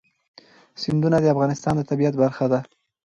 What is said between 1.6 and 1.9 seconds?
د